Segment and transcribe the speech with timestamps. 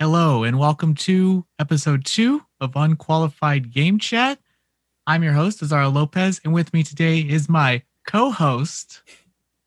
[0.00, 4.38] Hello, and welcome to episode two of Unqualified Game Chat.
[5.08, 9.02] I'm your host, Azario Lopez, and with me today is my co host,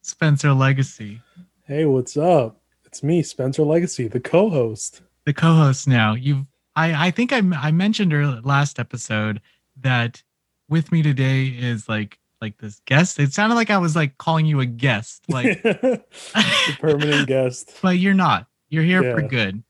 [0.03, 1.21] Spencer Legacy.
[1.65, 2.61] Hey, what's up?
[2.85, 5.01] It's me, Spencer Legacy, the co-host.
[5.25, 6.13] The co host now.
[6.13, 6.45] You've,
[6.77, 9.41] I, I think I, I mentioned earlier, last episode
[9.81, 10.23] that
[10.69, 13.19] with me today is like like this guest.
[13.19, 15.61] It sounded like I was like calling you a guest, like
[16.79, 17.77] permanent guest.
[17.81, 18.47] but you're not.
[18.69, 19.61] You're here for good.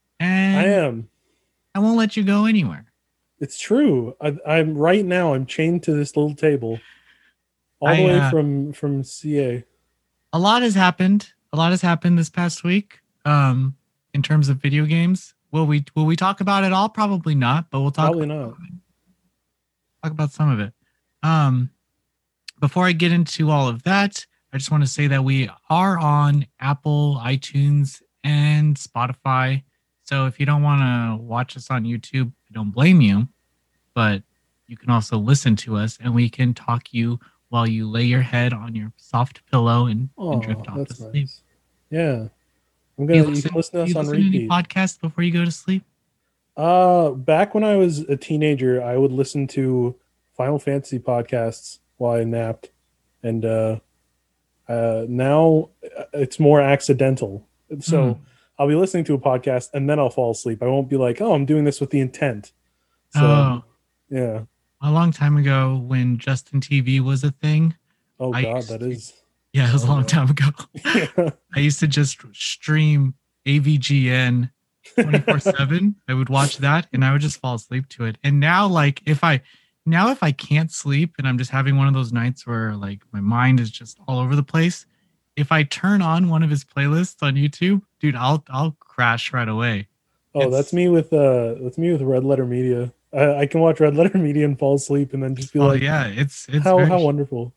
[0.51, 1.09] And I am.
[1.75, 2.85] I won't let you go anywhere.
[3.39, 4.15] It's true.
[4.21, 5.33] I, I'm right now.
[5.33, 6.79] I'm chained to this little table,
[7.79, 9.63] all the way uh, from from CA.
[10.33, 11.31] A lot has happened.
[11.53, 12.99] A lot has happened this past week.
[13.25, 13.75] Um,
[14.13, 15.33] in terms of video games.
[15.51, 16.89] Will we will we talk about it all?
[16.89, 18.55] Probably not, but we'll talk Probably not.
[20.03, 20.73] talk about some of it.
[21.23, 21.71] Um,
[22.59, 25.97] before I get into all of that, I just want to say that we are
[25.97, 29.63] on Apple, iTunes, and Spotify.
[30.11, 33.29] So if you don't want to watch us on YouTube, I don't blame you,
[33.95, 34.21] but
[34.67, 37.17] you can also listen to us and we can talk you
[37.47, 40.93] while you lay your head on your soft pillow and, Oh, and drift off to
[40.93, 41.13] sleep.
[41.13, 41.41] nice.
[41.89, 42.27] Yeah,
[42.97, 43.31] I'm gonna.
[43.31, 44.49] You, can listen to us on listen repeat.
[44.49, 45.83] podcasts before you go to sleep?
[46.57, 49.95] Uh, back when I was a teenager, I would listen to
[50.35, 52.71] Final Fantasy podcasts while I napped,
[53.23, 53.79] and uh,
[54.67, 57.47] uh, now uh, it's more accidental.
[57.79, 58.23] So Hmm.
[58.61, 60.61] I'll be listening to a podcast and then I'll fall asleep.
[60.61, 62.51] I won't be like, "Oh, I'm doing this with the intent."
[63.09, 63.63] So oh,
[64.11, 64.41] yeah.
[64.83, 67.75] a long time ago when Justin TV was a thing.
[68.19, 69.13] Oh I God, that to- is.
[69.51, 70.45] Yeah, it was a Oh, long time ago.
[71.55, 73.15] I used to just stream
[73.47, 74.51] AVGN
[74.93, 75.95] 24 7.
[76.07, 78.19] I would watch that and I would just fall asleep to it.
[78.23, 79.41] And now, like, if I
[79.87, 83.01] now if I can't sleep and I'm just having one of those nights where like
[83.11, 84.85] my mind is just all over the place,
[85.35, 89.47] if I turn on one of his playlists on YouTube, dude, I'll I'll crash right
[89.47, 89.87] away.
[90.35, 92.91] oh, It's- that's me with uh, that's me with Red Letter Media.
[93.13, 95.67] I, I can watch Red Letter Media and fall asleep and then just be Oh
[95.67, 97.53] like, yeah, it's it's "How very, how wonderful."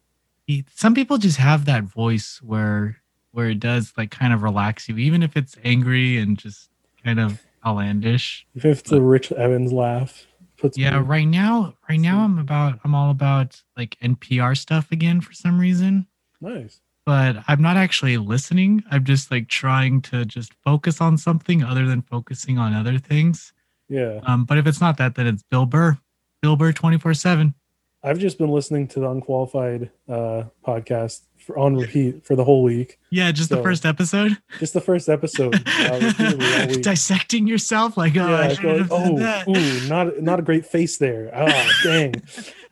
[0.74, 2.98] some people just have that voice where
[3.32, 6.68] where it does like kind of relax you, even if it's angry and just
[7.02, 8.46] kind of outlandish.
[8.54, 12.78] If it's a Rich Evans laugh, puts Yeah, me- right now, right now I'm about
[12.84, 16.06] I'm all about like NPR stuff again for some reason.
[16.40, 16.80] nice.
[17.06, 18.82] But I'm not actually listening.
[18.90, 23.52] I'm just like trying to just focus on something other than focusing on other things.
[23.88, 24.20] Yeah.
[24.24, 25.98] Um, but if it's not that, then it's Bill Burr.
[26.40, 27.54] Bill Burr 24 7.
[28.02, 32.62] I've just been listening to the Unqualified uh, podcast for, on repeat for the whole
[32.62, 32.98] week.
[33.08, 34.36] Yeah, just the first episode.
[34.58, 35.54] Just the first episode.
[35.74, 36.82] Uh, repeatedly all week.
[36.82, 40.98] Dissecting yourself, like, oh, yeah, shouldn't going, have oh, ooh, not not a great face
[40.98, 41.30] there.
[41.34, 42.14] Ah, dang.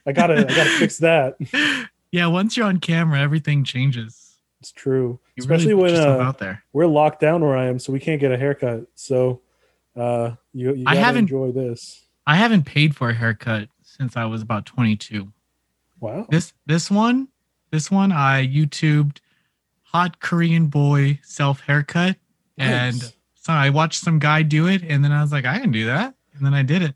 [0.07, 1.37] I gotta I gotta fix that.
[2.13, 4.22] yeah, once you're on camera, everything changes.
[4.63, 5.19] It's true.
[5.35, 8.31] You Especially really when uh, we're locked down where I am, so we can't get
[8.31, 8.87] a haircut.
[8.95, 9.41] So
[9.97, 12.05] uh, you you I haven't- enjoy this.
[12.29, 15.33] I haven't paid for a haircut since I was about 22.
[15.99, 16.27] Wow.
[16.31, 17.27] This this one,
[17.73, 19.17] this one I YouTubed
[19.83, 22.15] hot Korean boy self haircut
[22.57, 22.95] and
[23.35, 25.87] so I watched some guy do it and then I was like I can do
[25.87, 26.95] that and then I did it.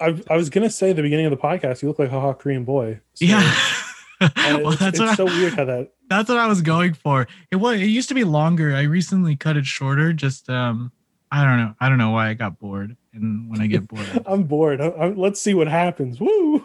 [0.00, 2.20] I, I was gonna say at the beginning of the podcast, you look like a
[2.20, 2.98] hot Korean boy.
[3.14, 3.54] So, yeah.
[4.36, 5.92] well, it's, that's it's what so I, weird how that.
[6.08, 7.26] that's what I was going for.
[7.50, 8.74] It was it used to be longer.
[8.74, 10.92] I recently cut it shorter just um
[11.30, 11.74] I don't know.
[11.80, 14.22] I don't know why I got bored and when I get bored.
[14.26, 14.80] I'm bored.
[14.80, 16.20] I, I, let's see what happens.
[16.20, 16.64] Woo!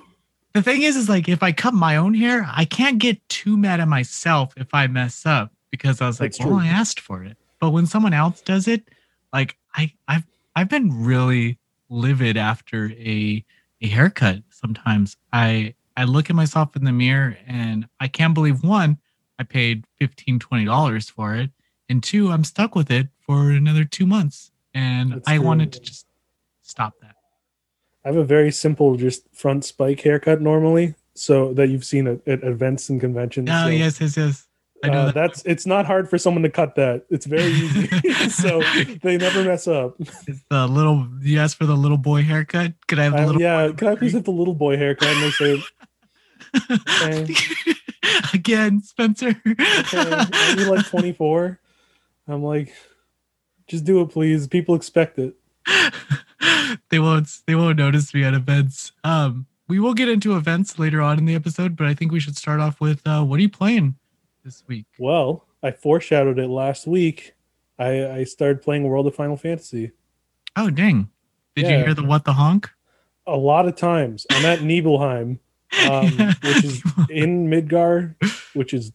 [0.53, 3.57] the thing is is like if I cut my own hair, I can't get too
[3.57, 6.59] mad at myself if I mess up because I was like, That's well, true.
[6.59, 7.37] I asked for it.
[7.59, 8.87] But when someone else does it,
[9.33, 10.25] like I I've
[10.55, 11.59] I've been really
[11.89, 13.43] livid after a
[13.81, 15.17] a haircut sometimes.
[15.31, 18.99] I I look at myself in the mirror and I can't believe one,
[19.37, 21.51] I paid 15 20 dollars for it,
[21.89, 24.51] and two, I'm stuck with it for another 2 months.
[24.73, 25.45] And That's I true.
[25.45, 26.05] wanted to just
[26.61, 27.15] stop that.
[28.05, 32.25] I have a very simple, just front spike haircut normally, so that you've seen at,
[32.25, 33.49] at events and conventions.
[33.51, 34.47] Oh, so, yes, yes, yes.
[34.81, 35.15] I know uh, that.
[35.15, 37.03] that's it's not hard for someone to cut that.
[37.09, 37.87] It's very easy,
[38.29, 38.61] so
[39.03, 39.95] they never mess up.
[39.99, 42.73] It's the little you asked for the little boy haircut.
[42.87, 44.77] Could I have the Uh, little yeah, boy can I please have the little boy
[44.77, 45.09] haircut?
[45.09, 45.61] And they say,
[46.71, 47.27] okay.
[48.33, 49.35] Again, Spencer.
[49.47, 51.59] okay, are like 24?
[52.27, 52.73] I'm like,
[53.67, 54.47] just do it, please.
[54.47, 55.35] People expect it.
[56.89, 58.91] they won't they won't notice me at events.
[59.03, 62.19] Um we will get into events later on in the episode, but I think we
[62.19, 63.95] should start off with uh what are you playing
[64.43, 64.85] this week?
[64.97, 67.33] Well, I foreshadowed it last week.
[67.77, 69.91] I, I started playing World of Final Fantasy.
[70.55, 71.09] Oh dang.
[71.55, 72.69] Did you hear the what the honk?
[73.27, 74.25] A lot of times.
[74.31, 75.39] I'm at Nibelheim,
[75.89, 76.07] um,
[76.43, 78.15] which is in Midgar,
[78.53, 78.91] which is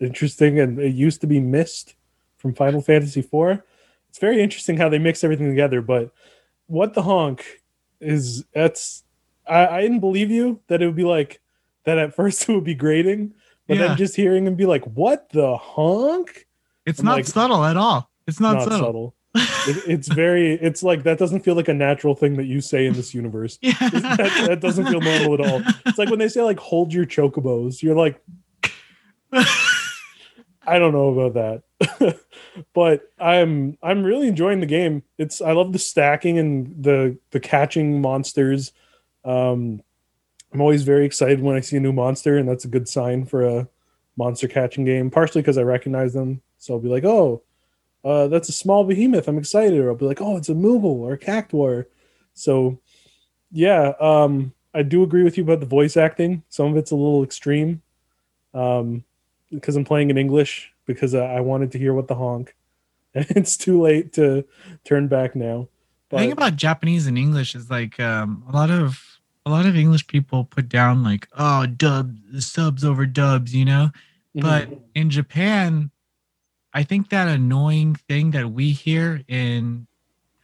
[0.00, 0.58] interesting.
[0.60, 1.94] And it used to be Mist
[2.36, 3.62] from Final Fantasy IV.
[4.08, 5.82] It's very interesting how they mix everything together.
[5.82, 6.10] But
[6.66, 7.62] what the honk
[8.00, 9.04] is that's
[9.48, 11.40] I, I didn't believe you that it would be like
[11.84, 13.34] that at first it would be grating,
[13.66, 13.88] but Yeah.
[13.88, 16.46] then just hearing him be like, "What the honk?"
[16.84, 18.10] It's I'm not like- subtle at all.
[18.26, 18.78] It's not, Not subtle.
[18.78, 19.14] subtle.
[19.38, 20.54] It, it's very.
[20.54, 23.58] It's like that doesn't feel like a natural thing that you say in this universe.
[23.62, 23.74] yeah.
[23.78, 25.62] that, that doesn't feel normal at all.
[25.86, 28.22] It's like when they say like "hold your chocobos," you're like,
[29.32, 32.18] I don't know about that,
[32.74, 35.02] but I'm I'm really enjoying the game.
[35.18, 38.72] It's I love the stacking and the the catching monsters.
[39.24, 39.82] Um,
[40.52, 43.26] I'm always very excited when I see a new monster, and that's a good sign
[43.26, 43.68] for a
[44.16, 45.10] monster catching game.
[45.10, 47.42] Partially because I recognize them, so I'll be like, oh,
[48.06, 49.26] uh, that's a small behemoth.
[49.26, 49.78] I'm excited.
[49.80, 51.86] Or I'll be like, oh, it's a Moogle or a Cactuar.
[52.34, 52.78] So,
[53.50, 56.44] yeah, um, I do agree with you about the voice acting.
[56.48, 57.82] Some of it's a little extreme.
[58.54, 59.04] Um,
[59.50, 62.54] because I'm playing in English because I, wanted to hear what the honk,
[63.14, 64.44] and it's too late to
[64.84, 65.68] turn back now.
[66.10, 69.02] the thing about Japanese and English is like um, a lot of
[69.44, 73.90] a lot of English people put down like oh dub subs over dubs, you know.
[74.34, 74.80] But Mhm.
[74.94, 75.90] in Japan,
[76.76, 79.86] I think that annoying thing that we hear in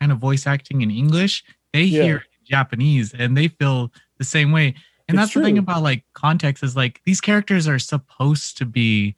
[0.01, 1.45] kind of voice acting in English,
[1.75, 2.03] they Yeah.
[2.05, 4.69] hear in Japanese and they feel the same way.
[5.09, 8.65] And It's that's the thing about like context is like these characters are supposed to
[8.65, 9.15] be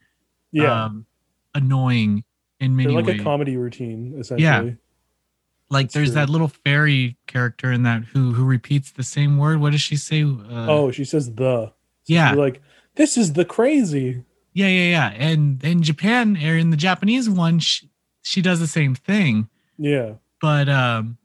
[0.51, 1.07] yeah, um,
[1.55, 2.25] annoying
[2.59, 3.21] in many they're like ways.
[3.21, 4.43] a comedy routine essentially.
[4.45, 4.71] Yeah.
[5.71, 6.15] like It's there's true.
[6.17, 9.61] that little fairy character in that who who repeats the same word.
[9.61, 10.23] What does she say?
[10.25, 11.67] Uh, oh, she says the.
[11.67, 11.73] So
[12.07, 12.35] Yeah.
[12.35, 12.61] like
[12.97, 14.23] this is the crazy.
[14.55, 15.09] Yeah, yeah, yeah.
[15.17, 17.91] And in Japan or in the Japanese one, she,
[18.23, 19.49] she does the same thing.
[19.77, 21.19] Yeah, but um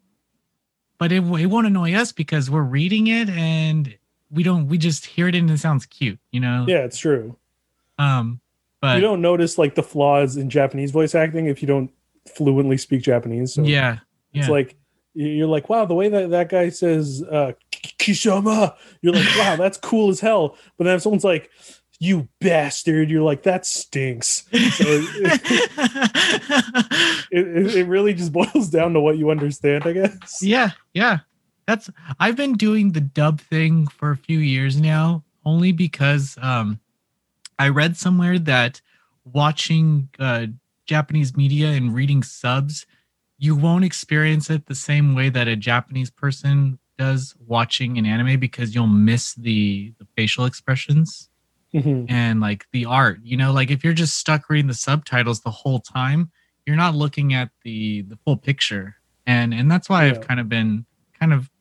[0.98, 3.98] but it, it won't annoy us because we're reading it and
[4.31, 7.36] we don't we just hear it and it sounds cute you know yeah, it's true.
[7.98, 8.40] um
[8.81, 11.92] but you don't notice like the flaws in Japanese voice acting if you don't
[12.34, 13.54] fluently speak Japanese.
[13.54, 14.00] So yeah
[14.31, 14.78] yeah it's like
[15.14, 19.78] you're like, wow, the way that that guy says uh, Kisama, you're like, wow, that's
[19.78, 20.56] cool as hell.
[20.78, 21.50] But then if someone's like,
[22.00, 24.46] you bastard, you're like, that stinks.
[24.51, 24.86] So
[27.31, 30.40] It, it, it really just boils down to what you understand, I guess.
[30.42, 31.19] yeah yeah
[31.68, 36.80] that's i've been doing the dub thing for a few years now only because um
[37.60, 38.81] i read somewhere that
[39.24, 40.48] watching uh
[40.88, 42.88] japanese media and reading subs
[43.38, 48.40] you won't experience it the same way that a japanese person does watching an anime
[48.40, 51.29] because you'll miss the the facial expressions
[51.74, 52.10] Mhm.
[52.10, 55.51] and like the art you know like if you're just stuck reading the subtitles the
[55.51, 56.31] whole time
[56.66, 58.95] you're not looking at the the full picture
[59.27, 60.12] and and that's why Yeah.
[60.13, 60.86] i've kind of been
[61.19, 61.51] kind of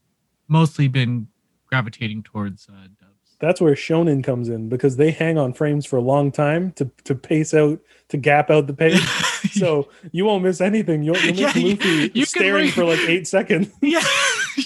[0.48, 1.28] mostly been
[1.66, 5.96] gravitating towards uh dubs That's where Shonen comes in because they hang on frames for
[5.96, 7.78] a long time to, to pace out,
[8.08, 9.00] to gap out the page.
[9.52, 11.04] so you won't miss anything.
[11.04, 13.68] You'll, you'll miss you- Luffy you staring read- for like eight seconds.
[13.82, 14.02] yeah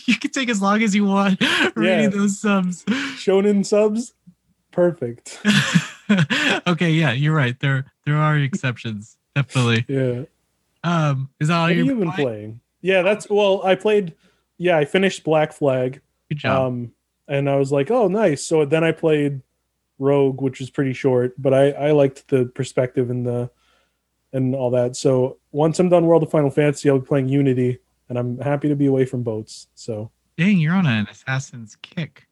[0.06, 1.38] you can take as long as you want
[1.76, 2.08] reading Yeah.
[2.08, 2.82] those subs
[3.20, 4.14] Shonen subs,
[4.72, 5.40] perfect.
[6.66, 10.24] okay yeah you're right there there are exceptions definitely Yeah.
[10.84, 12.60] um is that all What you've you been playing?
[12.84, 13.62] Yeah, that's well.
[13.64, 14.14] I played.
[14.58, 16.00] Yeah, I finished Black Flag.
[16.28, 16.92] good job Um,
[17.28, 18.44] and I was like, oh, nice.
[18.44, 19.40] So then I played
[20.00, 23.50] Rogue, which was pretty short, but I I liked the perspective and the
[24.32, 24.96] and all that.
[24.96, 28.68] So once I'm done World of Final Fantasy, I'll be playing Unity, and I'm happy
[28.68, 29.68] to be away from boats.
[29.76, 32.26] So dang you're on an assassin's kick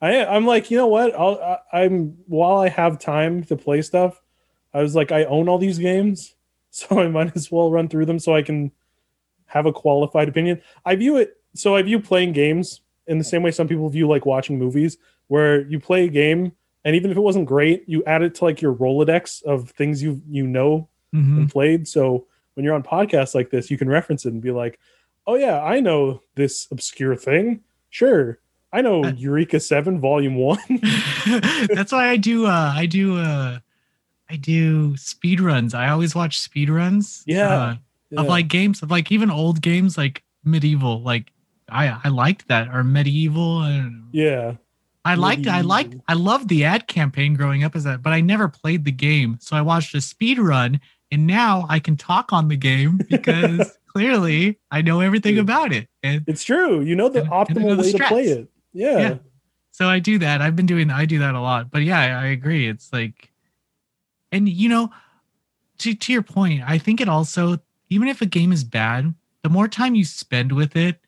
[0.00, 1.14] I I'm like, you know what?
[1.14, 4.20] I'll I, I'm while I have time to play stuff,
[4.74, 6.34] I was like, I own all these games,
[6.70, 8.72] so I might as well run through them so I can
[9.46, 10.60] have a qualified opinion.
[10.84, 14.08] I view it so I view playing games in the same way some people view
[14.08, 14.98] like watching movies,
[15.28, 16.52] where you play a game
[16.84, 20.02] and even if it wasn't great, you add it to like your Rolodex of things
[20.02, 21.36] you you know Mhm.
[21.38, 21.88] and played.
[21.88, 24.78] So when you're on podcasts like this, you can reference it and be like,
[25.26, 27.60] "Oh yeah, I know this obscure thing.
[27.90, 28.38] Sure,
[28.72, 30.58] I know Uh, Eureka Seven Volume One."
[31.74, 33.58] That's why I do uh I do uh
[34.28, 35.72] I do speed runs.
[35.74, 37.22] I always watch speed runs.
[37.26, 37.48] Yeah.
[37.48, 37.74] uh,
[38.10, 38.20] Yeah.
[38.20, 41.04] of like games of like even old games like MediEvil.
[41.04, 41.32] Like
[41.68, 44.54] I I liked that or MediEvil and yeah,
[45.04, 48.20] I liked I liked I loved the ad campaign growing up as that, but I
[48.20, 49.38] never played the game.
[49.40, 50.80] So I watched a speed run
[51.12, 55.42] and now I can talk on the game because clearly I know everything Yeah.
[55.42, 55.88] about it.
[56.02, 56.80] And it's true.
[56.82, 58.48] You know the And- and know optimal the way to play it.
[58.76, 58.98] Yeah.
[59.00, 59.14] Yeah.
[59.72, 60.42] so I do that.
[60.42, 61.70] I've been doing I do that a lot.
[61.70, 62.68] But yeah, I, I agree.
[62.68, 63.32] It's like
[64.32, 64.90] and you know,
[65.78, 67.58] to to your point, I think it also
[67.90, 71.00] even if a game is bad, the more time you spend with it,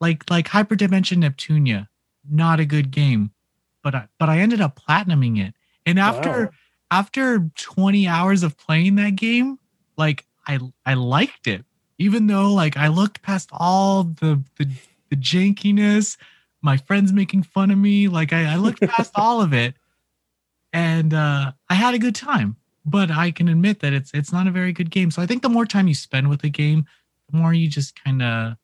[0.00, 1.88] like like Hyperdimension Neptunia,
[2.28, 3.30] not a good game.
[3.82, 5.54] But I but I ended up platinuming it.
[5.86, 6.50] And after Wow.
[6.90, 9.58] after 20 hours of playing that game,
[9.96, 11.64] like I I liked it.
[11.98, 14.68] even though like I looked past all the the,
[15.10, 16.16] the jankiness,
[16.62, 19.74] my friends making fun of me, like I, I looked past all of it,
[20.72, 22.56] and uh, I had a good time.
[22.84, 25.10] But I can admit that it's it's not a very good game.
[25.10, 26.86] So I think the more time you spend with the game,
[27.30, 28.56] the more you just kind of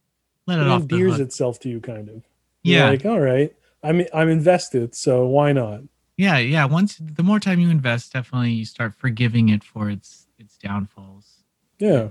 [0.47, 2.23] let it, it endears itself to you, kind of.
[2.63, 5.83] You're Yeah, like, all right, I'm I'm invested, so why not?
[6.17, 6.65] yeah, yeah.
[6.65, 11.45] Once the more time you invest, definitely you start forgiving it for its its downfalls.
[11.79, 12.09] Yeah.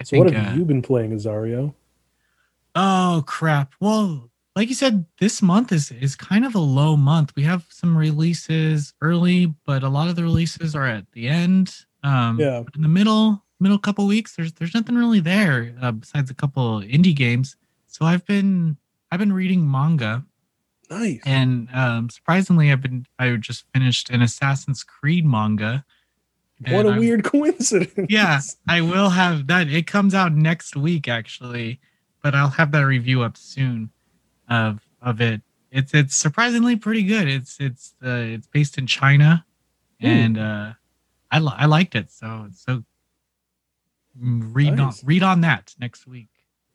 [0.00, 1.74] I So what have uh, you been playing, Azario?
[2.74, 3.74] Oh crap.
[3.80, 7.32] Well, like you said, this month is is kind of a low month.
[7.36, 11.74] We have some releases early, but a lot of the releases are at the end.
[12.02, 12.62] Um Yeah.
[12.74, 16.80] in the middle middle couple weeks, there's there's nothing really there uh, besides a couple
[16.80, 17.56] indie games.
[17.86, 18.76] So I've been
[19.12, 20.24] I've been reading manga
[20.90, 21.20] Nice.
[21.24, 25.84] and um surprisingly I've been I just finished an Assassin's Creed manga.
[26.68, 28.06] what a I'm- weird coincidence.
[28.08, 29.68] yeah, I will have that.
[29.68, 31.78] It comes out next week, actually,
[32.22, 33.90] but I'll have that review up soon
[34.48, 35.42] of of it.
[35.70, 37.28] It's it's surprisingly pretty good.
[37.28, 39.44] It's it's uh, it's based in China,
[40.00, 40.06] Hmm.
[40.06, 40.72] and uh,
[41.30, 42.10] I I liked it.
[42.10, 42.84] So so
[44.18, 45.02] read Nice.
[45.02, 46.28] on read on that next week.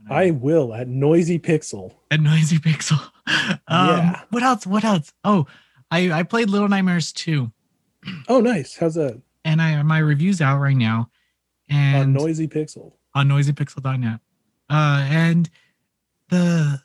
[0.10, 1.94] I will at Noisy Pixel.
[2.12, 3.00] At noisy pixel.
[3.68, 4.22] um, Yeah.
[4.32, 4.68] What else?
[4.68, 5.13] What else?
[5.24, 5.48] Oh,
[5.89, 7.50] I I played Little Nightmares 2,
[8.27, 8.75] Oh, nice.
[8.77, 9.22] How's that?
[9.46, 11.10] and I my review's out right now,
[11.72, 12.94] On and Noisy Pixel.
[13.15, 14.20] on noisypixel.net.
[14.70, 15.50] Uh, and
[16.30, 16.82] the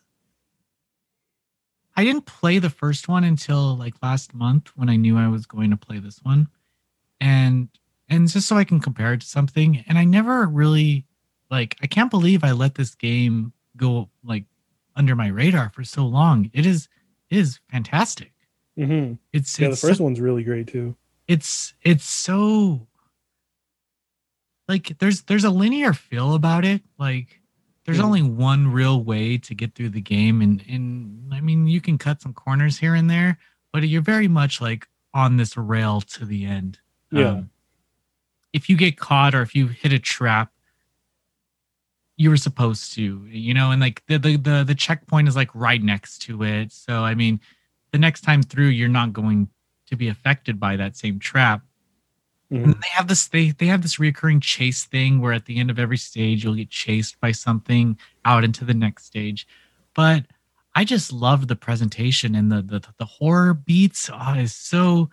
[1.99, 5.47] I didn't play the first one until like last month when I knew I was
[5.47, 6.47] going to play this one,
[7.21, 7.69] and
[8.09, 9.83] and just so I can compare it to something.
[9.89, 11.07] And I never really
[11.51, 14.45] like I can't believe I let this game go like
[14.95, 16.53] under my radar for so long.
[16.55, 16.89] It is
[17.31, 18.33] it is fantastic.
[18.77, 20.95] hmm It's Yeah, the it's first one's really great too.
[21.27, 22.87] it's it's so
[24.69, 27.41] like there's there's a linear feel about it like
[27.89, 31.81] there's only one real way to get through the game and and i mean you
[31.81, 33.39] can cut some corners here and there
[33.73, 36.79] but you're very much like on this rail to the end.
[37.11, 37.31] Yeah.
[37.31, 37.51] Um,
[38.53, 40.53] if you get caught or if you hit a trap
[42.17, 45.55] you were supposed to you know and like the, the the the checkpoint is like
[45.55, 46.73] right next to it.
[46.73, 47.41] So i mean
[47.93, 49.49] the next time through you're not going
[49.87, 51.63] to be affected by that same trap
[52.53, 52.81] Mhm.
[52.81, 55.79] they have this they they have this reoccurring chase thing where at the end of
[55.79, 59.47] every stage you'll get chased by something out into the next stage
[59.95, 60.25] but
[60.75, 65.11] i just love the presentation and the the, the horror beats oh, is so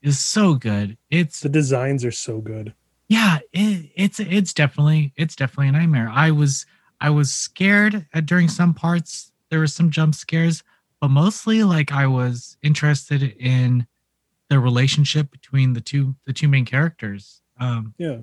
[0.00, 2.72] is so good it's The designs are so good.
[3.08, 6.64] yeah it, it's it's definitely it's definitely a nightmare i was
[7.02, 10.62] i was scared at, during some parts there were some jump scares
[11.02, 13.86] but mostly like i was interested in
[14.52, 18.18] the relationship between the two the two main characters um Yeah.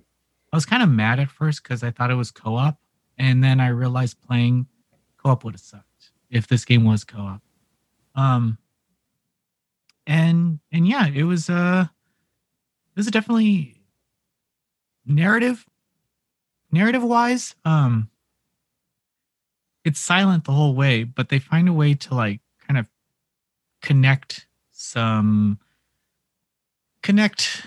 [0.53, 2.77] i was kind of mad at first because i thought it was co-op
[3.17, 4.67] and then i realized playing
[5.17, 7.41] co-op would have sucked if this game was co-op
[8.13, 8.59] um
[10.05, 13.81] and and yeah it was uh it was definitely
[15.07, 15.65] narrative
[16.71, 18.07] narrative wise um
[19.83, 22.87] it's silent the whole way but they find a way to like kind of
[23.81, 25.57] connect some
[27.01, 27.65] connect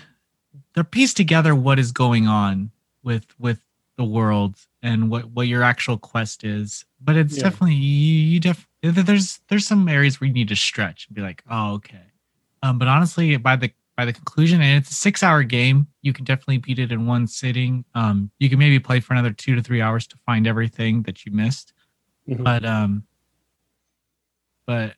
[0.75, 2.71] they piece together what is going on
[3.03, 3.59] with with
[3.97, 7.43] the world and what what your actual quest is but it's Yeah.
[7.43, 11.21] definitely you, you def there's there's some areas where you need to stretch and be
[11.21, 12.11] like oh okay
[12.63, 16.11] um but honestly by the by the conclusion and it's a six hour game you
[16.13, 19.55] can definitely beat it in one sitting um you can maybe play for another two
[19.55, 21.73] to three hours to find everything that you missed
[22.27, 22.43] Mhm.
[22.43, 23.03] but um
[24.65, 24.95] but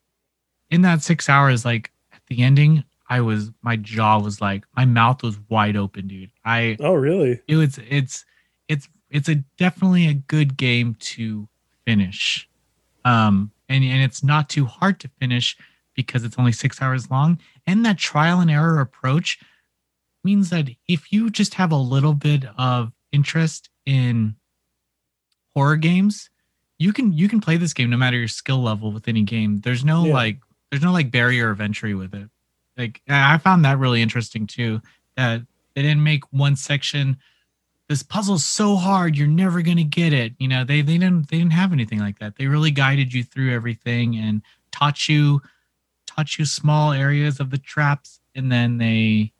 [0.70, 4.86] in that six hours like at the ending i was my jaw was like my
[4.86, 6.32] mouth was wide open dude.
[6.44, 7.42] I Oh, really?
[7.48, 8.26] it was it's
[8.68, 11.48] it's it's a definitely a good game to
[11.86, 12.50] finish.
[13.04, 15.56] Um and and it's not too hard to finish
[15.96, 17.40] because it's only six hours long.
[17.68, 19.40] And that trial and error approach
[20.24, 24.36] means that if you just have a little bit of interest in
[25.54, 26.30] horror games
[26.78, 29.60] you can you can play this game no matter your skill level with any game.
[29.60, 30.14] There's no Yeah.
[30.14, 30.40] like
[30.72, 32.30] there's no like barrier of entry with it
[32.78, 34.82] like i found that really interesting too
[35.16, 35.42] that
[35.76, 37.18] they didn't make one section
[37.88, 40.34] this puzzle's so hard you're never going to get it.
[40.40, 42.36] You know they they didn't they didn't have anything like that.
[42.36, 44.42] They really guided you through everything and
[44.72, 45.40] taught you
[46.08, 49.32] taught you small areas of the traps and then they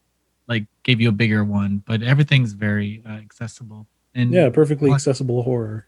[0.48, 1.82] like gave you a bigger one.
[1.88, 5.88] But everything's very uh, accessible and Yeah, perfectly accessible horror.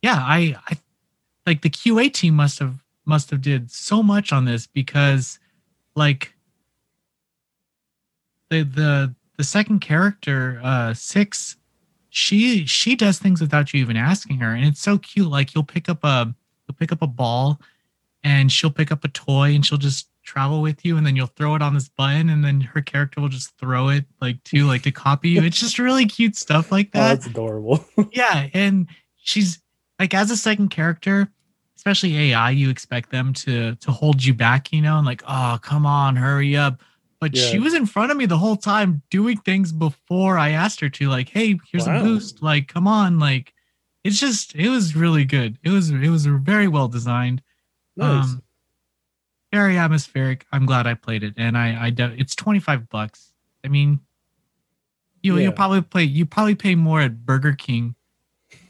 [0.00, 0.76] yeah i i
[1.46, 2.76] like the qa team must have
[3.06, 5.40] must have did so much on this because
[5.96, 6.32] like
[8.50, 11.56] the the the second character uh six
[12.10, 15.28] she she does things without you even asking her, and it's so cute.
[15.28, 16.34] Like you'll pick up a
[16.66, 17.60] you'll pick up a ball,
[18.24, 21.26] and she'll pick up a toy, and she'll just travel with you, and then you'll
[21.26, 24.64] throw it on this button, and then her character will just throw it like to
[24.66, 25.42] like to copy you.
[25.42, 27.08] It's just really cute stuff like Oh, that.
[27.08, 27.84] that's adorable.
[28.12, 29.60] yeah, and she's
[29.98, 31.28] like as a second character,
[31.76, 35.58] especially AI, you expect them to to hold you back, you know, and like, oh,
[35.60, 36.80] come on, hurry up.
[37.20, 40.78] But she was in front of me the whole time doing things before I asked
[40.80, 42.00] her to, like, hey, here's Wow.
[42.00, 43.52] a boost, like, come on, like
[44.04, 45.58] it's just it was really good.
[45.64, 47.42] It was it was very well designed,
[47.96, 48.24] nice.
[48.26, 48.42] um,
[49.52, 50.46] very atmospheric.
[50.52, 53.32] I'm glad I played it, and I I de- it's 25 bucks.
[53.64, 53.98] I mean,
[55.22, 55.42] you Yeah.
[55.44, 57.96] you'll probably play you probably pay more at Burger King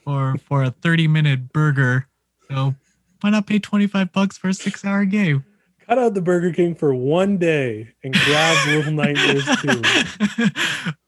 [0.04, 2.08] for for a 30 minute burger.
[2.50, 2.74] So
[3.20, 5.44] why not pay 25 bucks for a six hour game?
[5.88, 9.82] Cut out the Burger King for one day and grab Little Nightmares 2.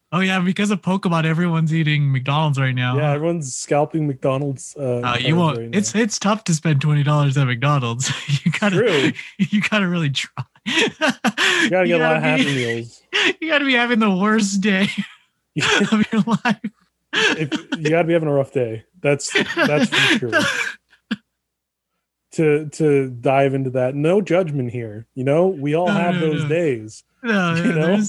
[0.11, 2.97] oh yeah, because of Pokemon, everyone's eating McDonald's right now.
[2.97, 4.75] Yeah, everyone's scalping McDonald's.
[4.75, 5.59] Uh, Uh, you won't.
[5.59, 8.11] right it's it's tough to spend twenty dollars at McDonald's.
[8.45, 9.11] you gotta True.
[9.37, 10.43] you gotta really try.
[10.65, 13.03] you You gotta get a lot of Happy be, Meals.
[13.39, 14.87] You gotta be having the worst day
[15.91, 16.59] of your life.
[17.13, 18.83] if, you gotta be having a rough day.
[19.01, 20.41] That's that's for sure.
[22.33, 25.05] To to dive into that, no judgment here.
[25.15, 26.47] You know, we all No, have no, those no.
[26.49, 27.03] days.
[27.23, 27.99] No, You know?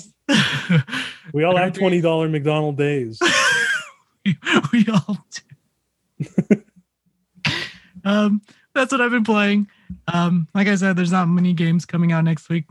[1.34, 3.18] We all have twenty dollar McDonald days.
[4.24, 4.36] we,
[4.72, 5.18] we all
[6.20, 6.62] do.
[8.04, 8.42] um,
[8.74, 9.68] that's what I've been playing.
[10.12, 12.64] Um, like I said, there's not many games coming out next week.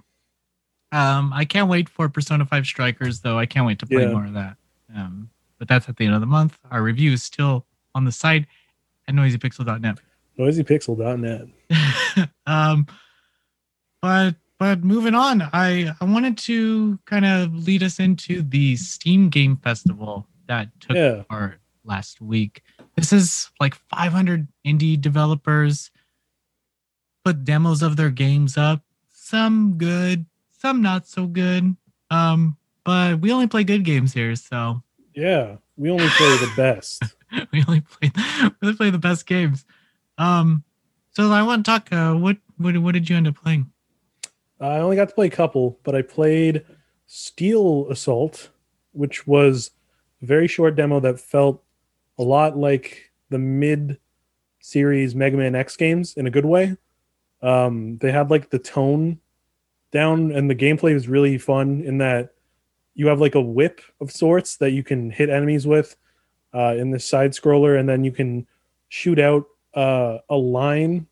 [0.92, 3.38] Um, I can't wait for Persona 5 Strikers, though.
[3.40, 4.12] I can't wait to play Yeah.
[4.12, 4.58] more of that.
[4.96, 6.58] Um, but that's at the end of the month.
[6.70, 7.66] Our review is still
[7.96, 8.46] on the site
[9.08, 10.00] at noisypixel.net.
[10.40, 11.48] Noisypixel.net.
[12.46, 12.86] um,
[14.02, 19.30] but but moving on, I I wanted to kind of lead us into the Steam
[19.30, 21.24] Game Festival that took Yeah.
[21.30, 22.62] part last week.
[22.96, 25.92] This is like 500 indie developers
[27.24, 28.84] put demos of their games up.
[29.10, 30.26] Some good,
[30.60, 31.76] some not so good.
[32.10, 34.84] Um, but we only play good games here, so
[35.16, 37.04] Yeah, we only play the best.
[37.54, 38.12] we only play
[38.62, 39.66] we only play the best games.
[40.22, 40.64] Um,
[41.12, 41.92] so I want to talk.
[41.92, 43.72] Uh, what what what did you end up playing?
[44.60, 46.64] I only got to play a couple, but I played
[47.08, 48.52] Steel Assault,
[48.92, 49.72] which was
[50.22, 51.64] a very short demo that felt
[52.20, 53.98] a lot like the mid
[54.60, 56.78] series Mega Man X games in a good way.
[57.42, 59.20] Um, they had like the tone
[59.92, 62.36] down, and the gameplay was really fun in that
[62.94, 65.96] you have like a whip of sorts that you can hit enemies with
[66.54, 68.46] uh, in this side scroller, and then you can
[68.90, 71.08] shoot out uh, a line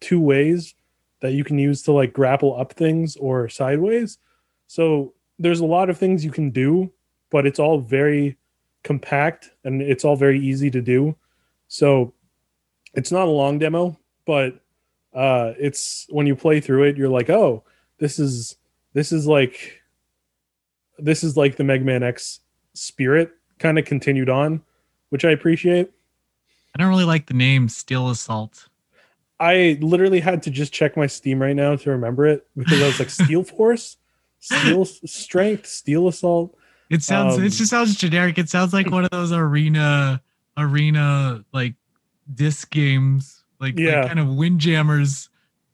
[0.00, 0.74] two ways
[1.20, 4.18] that you can use to like grapple up things or sideways.
[4.66, 6.92] So there's a lot of things you can do,
[7.30, 8.36] but it's all very
[8.82, 11.16] compact and it's all very easy to do.
[11.68, 12.12] So
[12.92, 14.60] it's not a long demo, but
[15.14, 17.64] uh it's when you play through it, you're like, oh,
[17.98, 18.56] this is
[18.92, 19.80] this is like
[20.98, 22.40] this is like the Mega Man X
[22.74, 24.62] spirit kind of continued on,
[25.08, 25.90] which I appreciate.
[26.74, 28.68] I don't really like the name Steel Assault.
[29.38, 32.86] I literally had to just check my Steam right now to remember it because I
[32.86, 33.96] was like Steel Force,
[34.40, 36.56] Steel Strength, Steel Assault.
[36.90, 37.36] It sounds.
[37.36, 38.38] Um, it just sounds generic.
[38.38, 40.20] It sounds like one of those arena,
[40.56, 41.74] arena like
[42.34, 44.00] disc games, like, Yeah.
[44.00, 45.28] like kind of windjammers.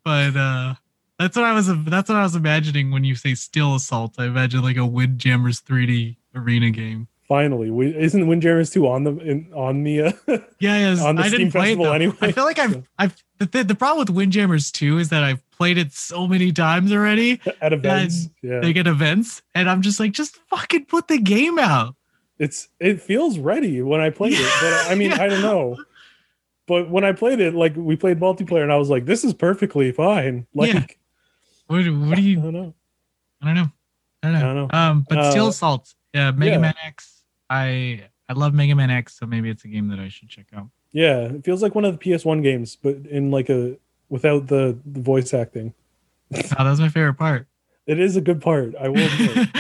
[0.04, 0.74] But uh
[1.18, 1.66] that's what I was.
[1.84, 4.14] That's what I was imagining when you say Steel Assault.
[4.18, 7.08] I imagine like a Windjammers 3D arena game.
[7.30, 10.12] Finally, we, isn't Windjammers two on the in, on the uh,
[10.58, 11.00] Yeah, yes.
[11.00, 12.16] On the I Steam didn't play it anyway.
[12.20, 13.16] I feel like I've, I've.
[13.38, 16.92] The, th- the problem with Windjammers 2 is that I've played it so many times
[16.92, 17.40] already.
[17.62, 18.28] at events?
[18.42, 21.94] Yeah, They get events, and I'm just like, just fucking put the game out.
[22.40, 25.76] it's it feels ready when I played it, but I mean I don't know.
[26.66, 29.34] But when I played it, like we played multiplayer, and I was like, "This is
[29.34, 30.84] perfectly fine." Like, Yeah.
[31.68, 32.36] What, what do I you?
[32.40, 32.74] don't know.
[33.40, 33.70] I don't know.
[34.24, 34.38] I don't know.
[34.38, 34.78] I don't know.
[34.78, 36.58] Um, but Steel Uh, Assault, yeah, Mega yeah.
[36.58, 37.09] Man X.
[37.50, 40.46] I I love Mega Man X, so maybe it's a game that I should check
[40.56, 40.68] out.
[40.92, 43.76] Yeah, it feels like one of the PS1 games, but in like a
[44.08, 45.74] without the, the voice acting.
[46.32, 47.46] Oh, that was my favorite part.
[47.86, 48.74] It is a good part.
[48.80, 49.48] I will admit.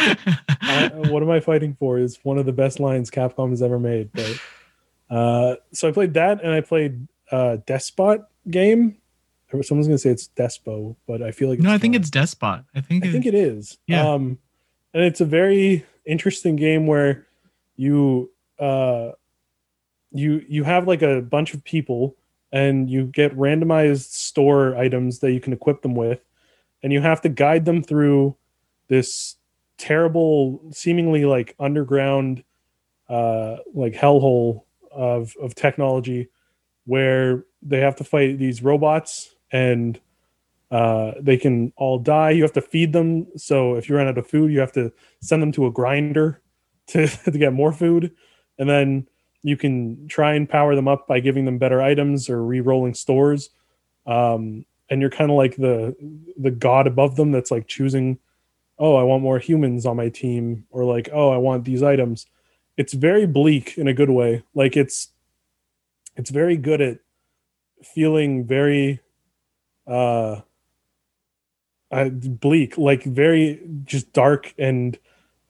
[0.62, 3.78] I, what am I fighting for is one of the best lines Capcom has ever
[3.78, 4.10] made.
[4.12, 4.40] But
[5.10, 8.98] uh, so I played that, and I played uh, Despot game.
[9.62, 12.02] Someone's gonna say it's Despo, but I feel like no, I think not.
[12.02, 12.64] it's Despot.
[12.72, 13.04] I think.
[13.04, 13.78] I think it is.
[13.88, 14.08] Yeah.
[14.08, 14.38] Um,
[14.94, 17.26] and it's a very interesting game where
[17.80, 19.12] you uh,
[20.12, 22.14] you you have like a bunch of people
[22.52, 26.20] and you get randomized store items that you can equip them with,
[26.82, 28.36] and you have to guide them through
[28.88, 29.36] this
[29.78, 32.44] terrible, seemingly like underground
[33.08, 36.28] uh, like hellhole of of technology
[36.84, 39.98] where they have to fight these robots and
[40.70, 42.30] uh, they can all die.
[42.30, 43.26] You have to feed them.
[43.36, 46.42] So if you run out of food, you have to send them to a grinder
[46.90, 48.12] to, to get more food.
[48.58, 49.06] And then
[49.42, 53.50] you can try and power them up by giving them better items or re-rolling stores.
[54.06, 55.94] Um, and you're kind of like the
[56.36, 58.18] the god above them that's like choosing,
[58.78, 62.26] oh, I want more humans on my team, or like, oh, I want these items.
[62.76, 64.42] It's very bleak in a good way.
[64.52, 65.08] Like it's
[66.16, 66.98] it's very good at
[67.82, 69.00] feeling very
[69.86, 70.40] uh
[71.92, 74.98] uh, bleak, like very just dark and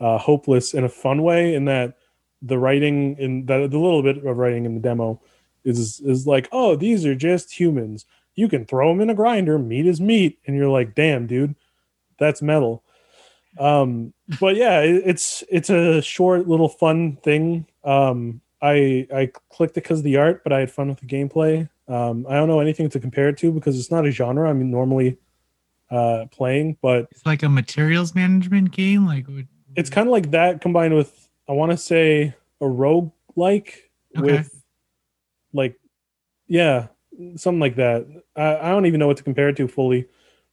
[0.00, 1.54] uh, hopeless in a fun way.
[1.54, 1.96] In that
[2.42, 5.20] the writing in the, the little bit of writing in the demo
[5.64, 8.06] is is like, oh, these are just humans.
[8.34, 9.58] You can throw them in a grinder.
[9.58, 11.54] Meat is meat, and you're like, damn, dude,
[12.18, 12.84] that's metal.
[13.58, 17.66] Um, but yeah, it, it's it's a short little fun thing.
[17.84, 21.06] Um, I I clicked it because of the art, but I had fun with the
[21.06, 21.68] gameplay.
[21.88, 24.48] Um, I don't know anything to compare it to because it's not a genre.
[24.48, 25.18] I mean, normally
[25.90, 29.06] uh, playing, but it's like a materials management game.
[29.06, 29.26] Like
[29.76, 34.24] it's kind of like that combined with I want to say a rogue like okay.
[34.24, 34.64] with
[35.52, 35.78] like
[36.46, 36.88] yeah
[37.36, 38.06] something like that.
[38.36, 40.06] I, I don't even know what to compare it to fully,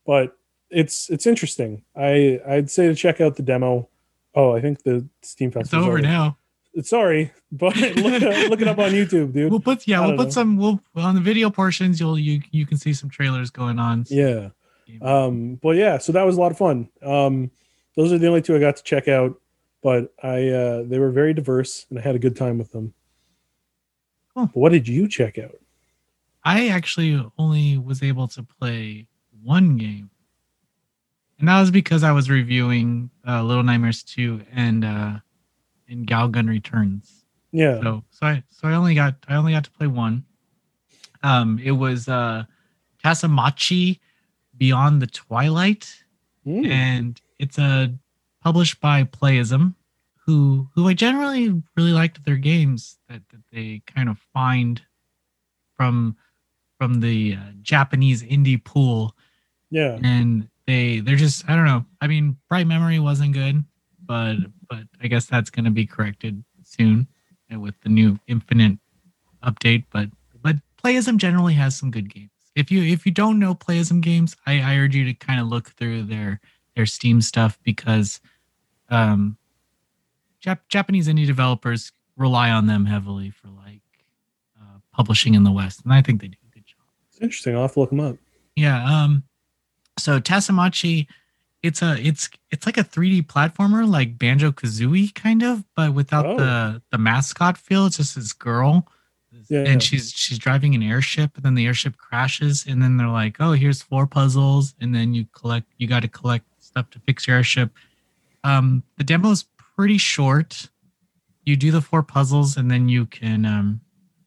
[0.05, 0.37] but
[0.69, 1.83] it's it's interesting.
[1.95, 3.89] I I'd say to check out the demo.
[4.35, 5.79] Oh, I think the Steam Festival.
[5.79, 6.07] It's over already.
[6.07, 6.37] now.
[6.83, 9.49] Sorry, but look, look it up on YouTube, dude.
[9.49, 10.31] We'll put yeah, we'll put know.
[10.31, 10.57] some.
[10.57, 11.99] We'll on the video portions.
[11.99, 14.05] You'll you you can see some trailers going on.
[14.09, 14.49] Yeah,
[15.01, 16.89] um, but yeah, so that was a lot of fun.
[17.01, 17.51] Um,
[17.97, 19.41] those are the only two I got to check out,
[19.81, 22.93] but I uh, they were very diverse and I had a good time with them.
[24.33, 24.49] Cool.
[24.53, 25.57] what did you check out?
[26.45, 29.07] I actually only was able to play
[29.43, 30.11] one game,
[31.39, 35.13] and that was because I was reviewing uh, Little Nightmares two and uh,
[35.89, 37.25] and Galgun Returns.
[37.51, 37.81] Yeah.
[37.81, 40.23] So so I so I only got I only got to play one.
[41.23, 42.43] Um, it was uh,
[43.03, 43.99] Tasomachi
[44.55, 45.91] Beyond the Twilight,
[46.45, 46.67] mm.
[46.69, 47.93] and it's a
[48.43, 49.75] published by Playism,
[50.25, 54.81] who who I generally really liked their games that, that they kind of find
[55.75, 56.15] from
[56.77, 59.15] from the uh, Japanese indie pool.
[59.69, 61.85] Yeah, and they they're just I don't know.
[62.01, 63.63] I mean, Bright Memory wasn't good,
[64.05, 64.35] but
[64.69, 67.07] but I guess that's going to be corrected soon
[67.51, 68.77] with the new Infinite
[69.43, 69.85] update.
[69.91, 70.09] But
[70.41, 74.35] but Playism generally has some good games if you if you don't know Playism games,
[74.47, 76.41] I, I urge you to kind of look through their
[76.77, 78.21] their Steam stuff because
[78.89, 79.37] um,
[80.41, 83.81] Jap- Japanese indie developers rely on them heavily for like
[84.57, 86.85] uh, publishing in the West, and I think they do a good job.
[87.09, 87.55] It's interesting.
[87.55, 88.15] I'll have to look them up.
[88.55, 88.85] Yeah.
[88.85, 89.23] Um.
[89.99, 91.07] So Tasomachi,
[91.63, 96.25] it's a it's it's like a 3D platformer, like Banjo Kazooie kind of, but without
[96.25, 96.37] oh.
[96.37, 97.87] the the mascot feel.
[97.87, 98.87] It's just this girl
[99.49, 99.79] yeah, and yeah.
[99.79, 103.53] she's she's driving an airship and then the airship crashes and then they're like oh
[103.53, 106.45] here's four puzzles and then you collect you got to collect
[106.77, 107.71] stuff to fix your airship
[108.43, 110.69] um the demo is pretty short
[111.43, 113.81] you do the four puzzles and then you can um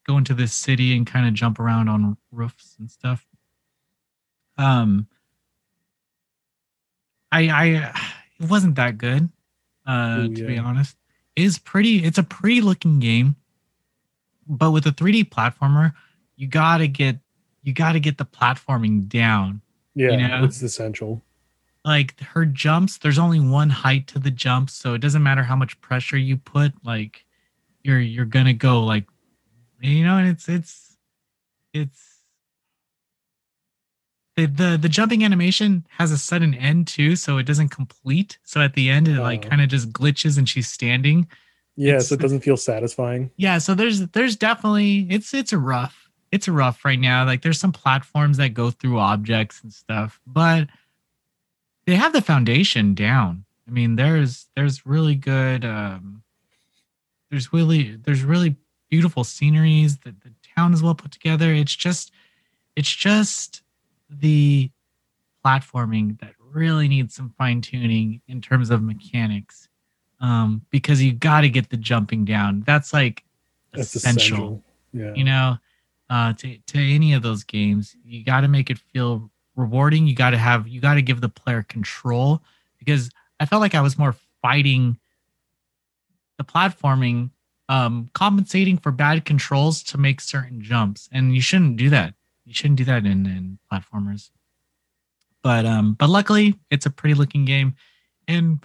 [0.05, 3.25] go into this city and kind of jump around on roofs and stuff
[4.57, 5.07] um
[7.31, 7.93] i i
[8.39, 9.29] it wasn't that good
[9.87, 10.47] uh Ooh, to yeah.
[10.47, 10.97] be honest
[11.35, 13.35] is pretty it's a pretty looking game
[14.47, 15.93] but with a 3D platformer,
[16.35, 17.17] you gotta get
[17.63, 19.61] you gotta get the platforming down.
[19.95, 20.43] Yeah, you know?
[20.43, 21.21] it's essential.
[21.83, 25.55] Like her jumps, there's only one height to the jumps, so it doesn't matter how
[25.55, 26.73] much pressure you put.
[26.85, 27.25] Like
[27.81, 29.05] you're you're gonna go like,
[29.81, 30.97] you know, and it's it's
[31.73, 32.11] it's
[34.35, 38.37] the, the the jumping animation has a sudden end too, so it doesn't complete.
[38.43, 39.49] So at the end, it like oh.
[39.49, 41.27] kind of just glitches and she's standing.
[41.75, 43.31] Yeah, so it doesn't feel satisfying.
[43.37, 46.09] Yeah, so there's there's definitely it's it's rough.
[46.31, 47.25] It's rough right now.
[47.25, 50.67] Like there's some platforms that go through objects and stuff, but
[51.85, 53.45] they have the foundation down.
[53.67, 56.23] I mean, there's there's really good um
[57.29, 58.55] there's really there's really
[58.89, 59.97] beautiful sceneries.
[59.97, 61.53] The the town is well put together.
[61.53, 62.11] It's just
[62.75, 63.63] it's just
[64.09, 64.69] the
[65.43, 69.69] platforming that really needs some fine tuning in terms of mechanics
[70.19, 72.63] um, because you got to get the jumping down.
[72.65, 73.23] That's like
[73.73, 74.37] That's essential.
[74.37, 74.63] essential.
[74.93, 75.13] Yeah.
[75.15, 75.57] You know,
[76.09, 80.07] uh, to to any of those games, you got to make it feel rewarding.
[80.07, 82.41] You got to have you got to give the player control
[82.79, 83.09] because
[83.39, 84.97] I felt like I was more fighting
[86.37, 87.31] the platforming,
[87.69, 92.13] um, compensating for bad controls to make certain jumps, and you shouldn't do that.
[92.45, 94.29] You shouldn't do that in in platformers.
[95.43, 97.75] But um, but luckily, it's a pretty looking game,
[98.27, 98.59] and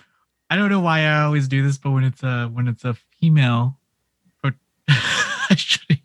[0.51, 2.95] I don't know why I always do this, but when it's a when it's a
[2.95, 3.79] female
[4.89, 6.01] I shouldn't.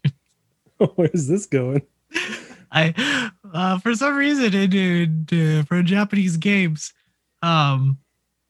[0.96, 1.84] Where's this going?
[2.72, 6.94] I uh, for some reason in, in uh, for Japanese games,
[7.42, 7.98] um,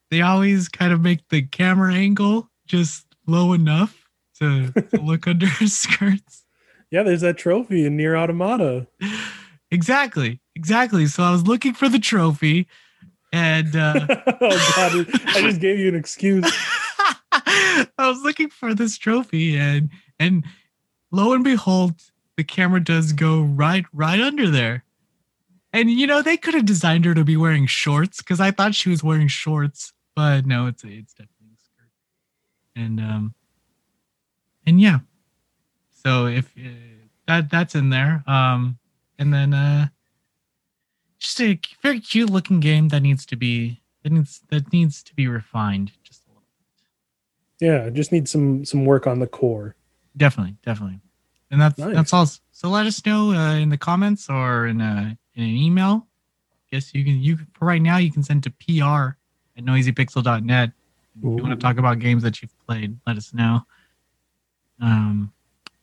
[0.09, 4.07] they always kind of make the camera angle just low enough
[4.39, 6.45] to, to look under skirts.
[6.91, 8.87] Yeah, there's that trophy in NieR Automata.
[9.71, 11.07] Exactly, exactly.
[11.07, 12.67] So I was looking for the trophy,
[13.31, 16.43] and uh, oh god, I just gave you an excuse.
[17.31, 20.43] I was looking for this trophy, and and
[21.11, 21.93] lo and behold,
[22.37, 24.83] the camera does go right right under there.
[25.73, 28.75] And you know they could have designed her to be wearing shorts because I thought
[28.75, 31.89] she was wearing shorts, but no, it's it's definitely a skirt.
[32.75, 33.35] And um,
[34.65, 34.99] and yeah,
[35.91, 36.69] so if uh,
[37.27, 38.79] that that's in there, um,
[39.17, 39.87] and then uh,
[41.19, 45.15] just a very cute looking game that needs to be that needs that needs to
[45.15, 46.43] be refined just a little.
[47.59, 47.65] bit.
[47.65, 49.75] Yeah, just need some some work on the core.
[50.17, 50.99] Definitely, definitely.
[51.51, 51.93] And that's Nice.
[51.93, 52.25] that's all.
[52.51, 56.07] So let us know uh, in the comments or in a in an email.
[56.53, 58.83] I guess you can you for right now you can send to pr
[59.57, 60.71] at noisypixel.net.
[61.17, 63.65] If you want to talk about games that you've played, let us know.
[64.79, 65.33] Um,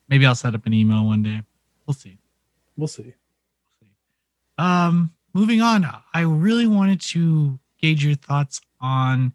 [0.08, 1.42] maybe I'll set up an email one day.
[1.86, 2.16] We'll see.
[2.76, 3.12] We'll see.
[4.56, 9.34] Um, moving on, I really wanted to gauge your thoughts on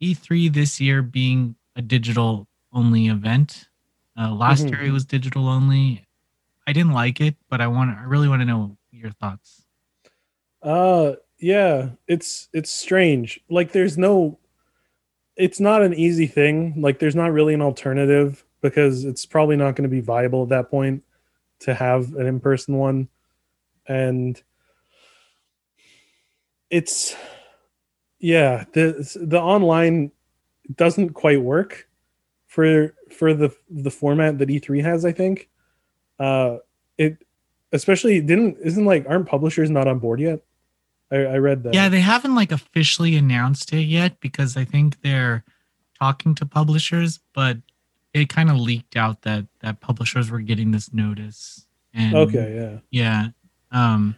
[0.00, 3.67] E3 this year being a digital only event.
[4.18, 4.70] Uh, last Mhm.
[4.72, 6.04] year it was digital only.
[6.66, 9.64] I didn't like it, but I want I really want to know your thoughts.
[10.62, 13.40] Uh yeah, it's it's strange.
[13.48, 14.38] Like there's no
[15.36, 16.74] it's not an easy thing.
[16.82, 20.48] Like there's not really an alternative because it's probably not going to be viable at
[20.48, 21.04] that point
[21.60, 23.08] to have an in-person one.
[23.86, 24.42] And
[26.70, 27.14] it's
[28.18, 30.10] yeah, the the online
[30.74, 31.87] doesn't quite work
[32.48, 35.48] for for the the format that E3 has, I think.
[36.18, 36.56] Uh
[36.96, 37.18] it
[37.72, 40.40] especially didn't isn't like aren't publishers not on board yet?
[41.12, 41.74] I, I read that.
[41.74, 45.44] Yeah, they haven't like officially announced it yet because I think they're
[45.98, 47.58] talking to publishers, but
[48.12, 51.66] it kind of leaked out that that publishers were getting this notice.
[51.94, 52.78] And Okay, yeah.
[52.90, 53.28] yeah.
[53.70, 54.16] Um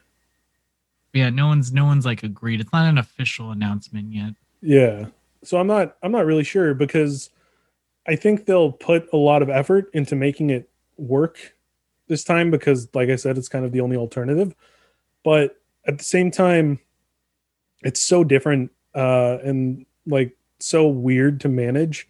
[1.13, 2.61] yeah, no one's no one's like agreed.
[2.61, 4.35] It's not an official announcement yet.
[4.63, 5.07] Yeah.
[5.43, 7.31] So I'm not I'm not really sure because
[8.07, 11.55] I think they'll put a lot of effort into making it work
[12.09, 14.55] this time because like I said it's kind of the only alternative.
[15.25, 16.81] But at the same time
[17.83, 22.09] it's so different uh and like so weird to manage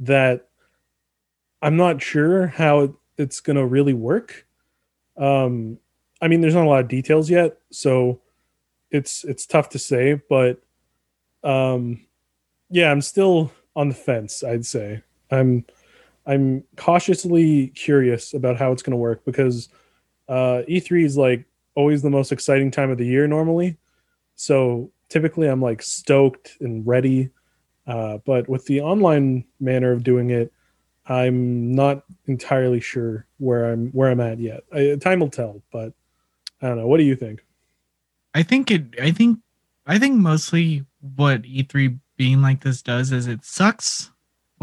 [0.00, 0.48] that
[1.62, 4.46] I'm not sure how it- it's going to really work.
[5.16, 5.78] Um
[6.20, 8.20] I mean there's not a lot of details yet, so
[8.90, 10.60] it's it's tough to say, but
[11.44, 12.00] um
[12.70, 15.02] yeah i'm still on the fence i'd say
[15.34, 15.64] i'm
[16.26, 19.68] i'm cautiously curious about how it's going to work because
[20.28, 21.44] uh e3 is like
[21.74, 23.76] always the most exciting time of the year normally.
[24.36, 27.30] So typically i'm like stoked and ready
[27.86, 30.52] uh but with the online manner of doing it
[31.06, 34.64] i'm not entirely sure where i'm where i'm at yet.
[34.72, 35.92] I, time will tell but
[36.62, 36.86] i don't know.
[36.86, 37.44] What do you think?
[38.34, 39.38] I think it I think
[39.86, 40.84] I think mostly
[41.16, 44.10] what E3 being like this does is it sucks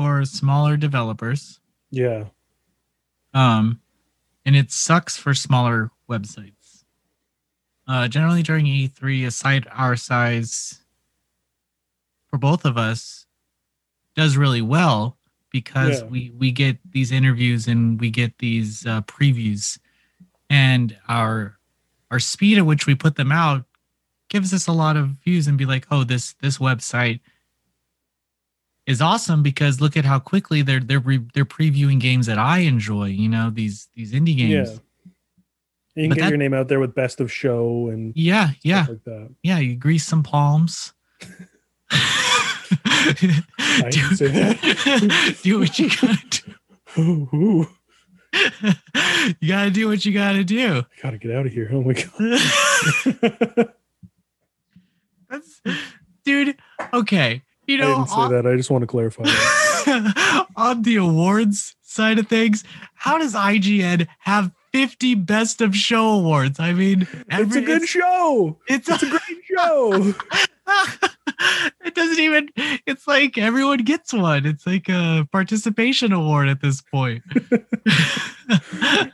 [0.01, 1.59] for smaller developers.
[1.91, 2.25] yeah
[3.33, 3.79] Um
[4.45, 6.83] and it sucks for smaller websites.
[7.87, 10.81] Uh generally during E3 a site our size
[12.29, 13.25] for both of us
[14.15, 15.17] does really well
[15.51, 16.07] because Yeah.
[16.07, 19.79] we we get these interviews and we get these uh, previews
[20.49, 21.57] and our
[22.09, 23.65] our speed at which we put them out
[24.29, 27.19] gives us a lot of views and be like oh this this website
[28.91, 32.59] is awesome because look at how quickly they're they're re, they're previewing games that I
[32.59, 34.77] enjoy you know these these indie games Yeah.
[35.95, 38.51] You can But get that- your name out there with best of show and yeah
[38.63, 39.29] yeah like that.
[39.43, 40.93] yeah you grease some palms
[41.91, 45.37] I didn't say that.
[45.43, 46.41] do what you gotta
[46.95, 47.67] do
[49.41, 51.69] you gotta do what you gotta do I gotta get out of here.
[51.73, 53.69] Oh my god.
[55.29, 55.61] That's,
[56.25, 56.55] dude
[56.93, 58.45] okay you I didn't say on- that.
[58.47, 59.23] I just want to clarify
[60.55, 66.59] on the awards side of things, how does IGN have 50 best of show awards?
[66.59, 68.57] I mean, it's a good show.
[68.67, 70.13] It's, It's a great show.
[71.83, 72.49] it doesn't even.
[72.85, 74.45] It's like everyone gets one.
[74.45, 77.23] It's like a participation award at this point.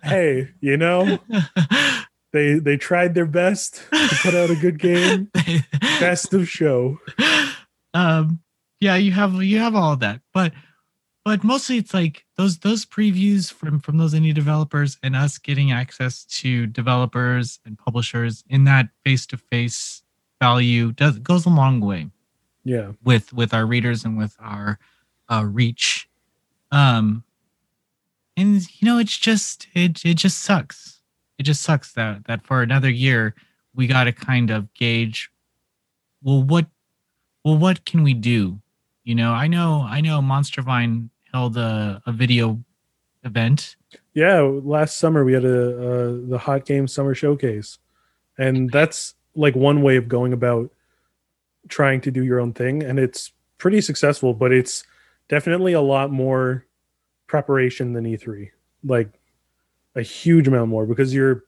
[0.03, 1.19] hey, you know,
[2.33, 5.31] they they tried their best to put out a good game.
[5.99, 6.99] Best of show.
[7.93, 8.39] um,
[8.79, 10.53] yeah, you have you have all of that, but
[11.25, 15.71] but mostly it's like those those previews from from those indie developers and us getting
[15.71, 20.03] access to developers and publishers in that face to face
[20.41, 22.09] value does goes a long way
[22.63, 22.91] Yeah.
[23.03, 24.79] with with our readers and with our
[25.29, 26.07] uh, reach.
[26.71, 27.23] Um,
[28.35, 31.01] and you know, it's just it it just sucks.
[31.39, 33.35] It just sucks that that for another year
[33.75, 35.29] we got to kind of gauge.
[36.23, 36.67] Well, what
[37.43, 38.59] well what can we do?
[39.07, 42.61] You know, I know I know MonsterVine held a, a video
[43.23, 43.77] event.
[44.13, 47.79] Yeah, last summer we had a uh, the Hot Game Summer Showcase,
[48.37, 50.71] and that's like one way of going about
[51.69, 54.33] trying to do your own thing, and it's pretty successful.
[54.33, 54.83] But it's
[55.29, 56.65] definitely a lot more
[57.27, 58.49] preparation than E3,
[58.83, 59.09] like
[59.95, 61.45] a huge amount more because you're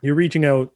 [0.00, 0.72] you're reaching out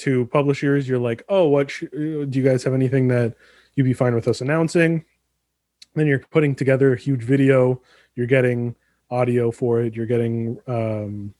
[0.00, 0.86] to publishers.
[0.86, 3.34] You're like, oh, what sh- do you guys have anything that
[3.76, 5.06] you'd be fine with us announcing?
[5.94, 7.80] Then you're putting together a huge video.
[8.14, 8.74] You're getting
[9.10, 11.34] audio for it you're getting um,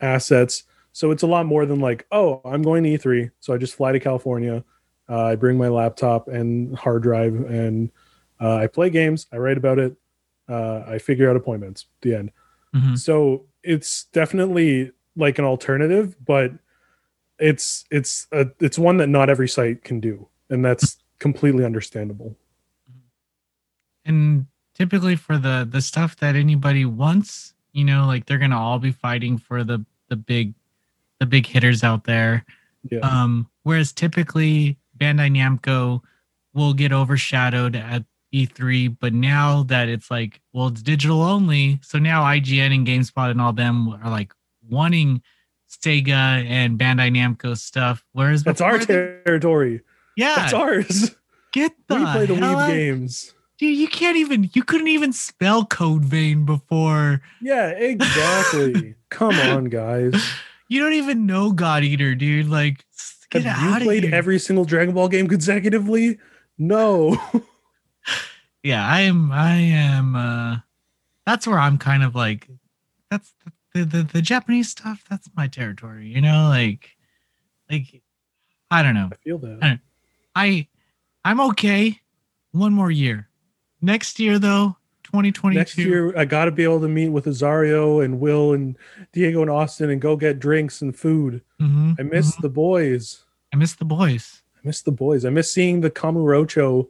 [0.00, 3.58] assets so it's a lot more than like oh i'm going to e3 so i
[3.58, 4.62] just fly to california
[5.08, 7.90] uh, i bring my laptop and hard drive and
[8.40, 9.96] uh, i play games i write about it
[10.48, 12.30] uh, i figure out appointments the end
[12.74, 12.96] Mhm.
[12.96, 16.52] so it's definitely like an alternative but
[17.40, 22.36] it's it's a, it's one that not every site can do and that's completely understandable
[24.04, 28.78] And typically for the the stuff that anybody wants, you know, like they're gonna all
[28.78, 30.54] be fighting for the the big
[31.20, 32.44] the big hitters out there.
[32.90, 36.00] yeah Um, whereas typically Bandai Namco
[36.52, 41.98] will get overshadowed at E3, but now that it's like, well, it's digital only, so
[41.98, 44.34] now IGN and GameSpot and all them are like
[44.68, 45.22] wanting
[45.70, 48.04] Sega and Bandai Namco stuff.
[48.12, 48.86] Whereas that's our they-
[49.24, 49.80] territory
[50.16, 51.16] yeah, that's ours
[51.52, 55.12] get the we play the hell out- games Dude, you can't even you couldn't even
[55.12, 57.22] spell Code Vein before.
[57.40, 58.94] Yeah, exactly.
[59.10, 60.14] Come on, guys.
[60.68, 62.48] You don't even know God Eater, dude.
[62.48, 62.84] Like
[63.30, 64.14] get Have out you played here.
[64.14, 66.18] every single Dragon Ball game consecutively?
[66.58, 67.16] No.
[68.62, 70.56] yeah, I am I am uh
[71.26, 72.48] that's where I'm kind of like
[73.10, 73.32] that's
[73.72, 76.90] the the, the Japanese stuff, that's my territory, you know, like
[77.70, 78.02] like
[78.70, 79.10] I don't know.
[79.12, 79.80] I feel that.
[80.34, 80.66] I
[81.24, 82.00] I'm okay.
[82.50, 83.28] One more year.
[83.84, 85.58] Next year though, 2022.
[85.58, 88.76] Next year, I got to be able to meet with Azario and Will and
[89.12, 91.42] Diego and Austin and go get drinks and food.
[91.60, 92.40] Mhm, I miss mhm.
[92.42, 93.24] the boys.
[93.52, 94.42] I miss the boys.
[94.56, 95.24] I miss the boys.
[95.24, 96.88] I miss seeing the Kamurocho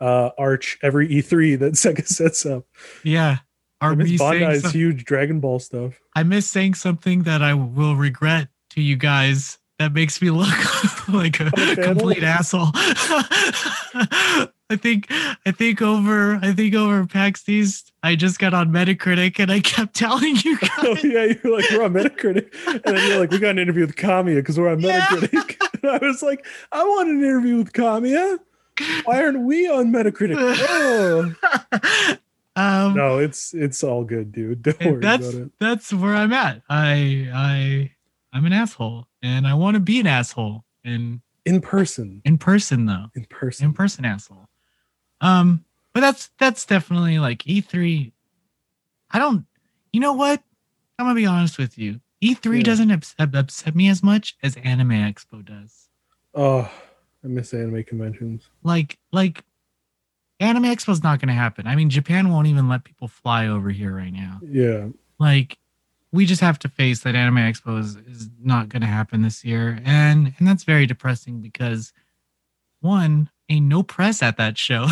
[0.00, 2.64] uh, arch every E3 that Sega sets up.
[3.04, 3.38] Yeah.
[3.80, 5.94] I Are miss we saying Bandai's some- huge Dragon Ball stuff.
[6.14, 10.48] I miss saying something that I will regret to you guys that makes me look
[11.08, 12.68] like a complete asshole.
[14.72, 15.06] I think
[15.46, 19.60] I think over I think over PAX East I just got on Metacritic and I
[19.60, 23.38] kept telling you Oh yeah, you're like we're on Metacritic, and then you're like we
[23.38, 25.06] got an interview with Kamiya because we're on Yeah.
[25.06, 25.56] Metacritic.
[25.82, 28.38] And I was like, I want an interview with Kamiya.
[29.04, 30.36] Why aren't we on Metacritic?
[30.38, 31.34] Oh.
[32.56, 34.62] um No, it's it's all good, dude.
[34.62, 35.50] Don't worry that's about it.
[35.58, 36.62] that's where I'm at.
[36.68, 37.90] I I
[38.32, 42.86] I'm an asshole and I want to be an asshole and In person, in person
[42.86, 43.06] though.
[43.14, 43.66] in person.
[43.66, 44.48] in person asshole.
[45.22, 48.12] Um, but that's that's definitely like E3.
[49.10, 49.46] I don't.
[49.92, 50.42] You know what?
[50.98, 52.00] I'm gonna be honest with you.
[52.22, 52.62] E3 Yeah.
[52.64, 55.88] doesn't upset, upset me as much as Anime Expo does.
[56.34, 56.70] Oh,
[57.24, 58.48] I miss anime conventions.
[58.62, 59.44] Like like
[60.40, 61.66] Anime Expo's not gonna happen.
[61.66, 64.40] I mean, Japan won't even let people fly over here right now.
[64.42, 65.58] Yeah, Like
[66.10, 69.80] we just have to face that Anime Expo is, is not gonna happen this year,
[69.84, 71.92] and and that's very depressing because
[72.80, 74.86] one ain't no press at that show.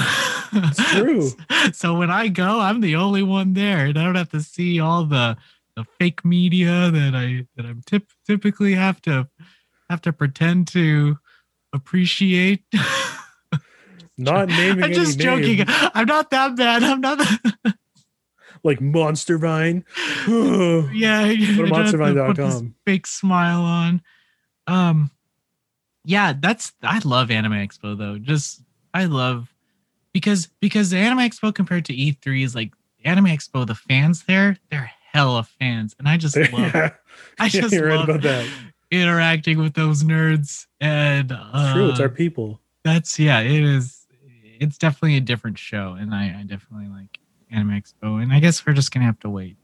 [0.52, 1.30] It's true.
[1.72, 4.80] so when I go, I'm the only one there, and I don't have to see
[4.80, 5.36] all the
[5.76, 9.28] the fake media that I that I'm tip, typically have to
[9.88, 11.18] have to pretend to
[11.72, 12.64] appreciate.
[14.18, 15.58] not naming I'm just joking.
[15.58, 16.82] names, I'm not that bad.
[16.82, 17.18] I'm not.
[17.18, 17.74] That,
[18.64, 19.84] like MonsterVine.
[20.92, 21.22] Yeah.
[21.22, 22.74] to I don't have to put this monstervine.com.
[22.84, 24.02] Fake smile on.
[24.66, 25.10] Um,
[26.04, 28.18] yeah, that's I love Anime Expo though.
[28.18, 28.62] Just
[28.94, 29.52] I love
[30.12, 32.72] because because the Anime Expo compared to E3 is like
[33.04, 33.66] Anime Expo.
[33.66, 36.50] The fans there, they're hella fans, and I just love.
[36.52, 36.90] yeah,
[37.38, 38.48] I just you're right love that.
[38.90, 41.90] interacting with those nerds, and uh, true.
[41.90, 42.60] It's our people.
[42.84, 44.06] that's yeah it is
[44.58, 47.18] it's definitely a different show and i, I definitely like
[47.50, 49.56] anime expo and i guess we're just gonna have to wait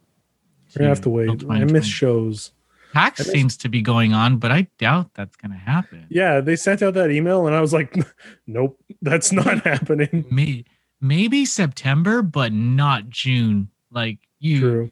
[0.74, 1.44] We're gonna have to wait.
[1.50, 2.52] I miss shows.
[2.96, 6.56] Pax I seems to be going on but i doubt that's gonna happen Yeah, they
[6.56, 7.94] sent out that email, and I was like,
[8.46, 10.64] "Nope, that's not happening." May,
[11.00, 13.68] maybe September, but not June.
[13.90, 14.90] Like you, True.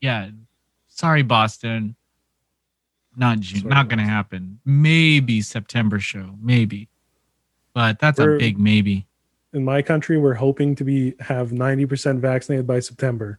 [0.00, 0.30] yeah.
[0.88, 1.96] Sorry, Boston.
[3.16, 3.60] Not June.
[3.62, 4.60] Sorry, not gonna happen.
[4.64, 6.34] Maybe September show.
[6.40, 6.88] Maybe,
[7.74, 9.06] but that's We're- a big maybe.
[9.52, 13.38] In my country, we're hoping to be have 90% vaccinated by September.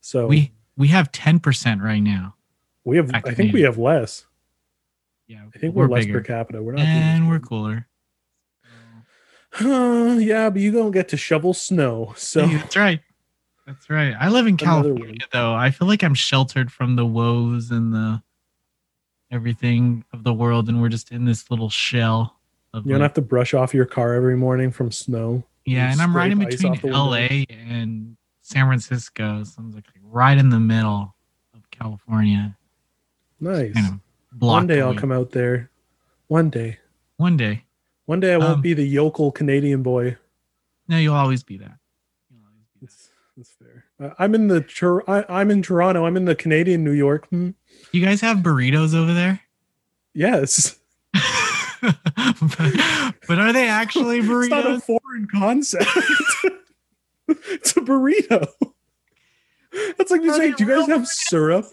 [0.00, 2.36] So We we have ten percent right now.
[2.84, 4.26] We have I think we have less.
[5.26, 6.18] Yeah, I think we're, less bigger.
[6.20, 6.62] per capita.
[6.62, 7.86] We're not and we're cooler.
[9.60, 9.64] Uh,
[10.20, 12.12] yeah, but you don't get to shovel snow.
[12.16, 13.00] So Hey, that's right.
[13.66, 14.14] That's right.
[14.18, 15.18] I live in Another California one.
[15.32, 15.54] though.
[15.54, 18.22] I feel like I'm sheltered from the woes and the
[19.30, 22.36] everything of the world, and we're just in this little shell
[22.74, 25.44] of you don't like- have to brush off your car every morning from snow.
[25.64, 25.92] yeah.
[25.92, 26.92] And I'm right in scrape ice off between.
[26.92, 31.14] LA and San Francisco, so I'm like right in the middle
[31.54, 32.56] of California.
[33.40, 33.72] Nice.
[33.74, 34.00] Kind of
[34.40, 35.70] One day I'll come out there.
[36.28, 36.78] One day.
[37.16, 37.64] One day.
[38.06, 40.16] One day I won't Um, be the yokel Canadian boy.
[40.88, 41.78] No, you'll always be that.
[42.30, 42.92] You'll always be that.
[42.92, 43.84] It's, it's fair.
[44.00, 46.04] Uh, I'm in the I, I'm in Toronto.
[46.06, 47.28] I'm in the Canadian New York.
[47.28, 47.50] Hmm.
[47.92, 49.40] You guys have burritos over there?
[50.14, 50.76] Yes.
[51.80, 51.96] but,
[53.28, 54.44] but are they actually burritos?
[54.50, 55.86] It's not a foreign concept.
[57.28, 58.46] it's a burrito.
[59.96, 61.66] That's like you say, do you guys have syrup?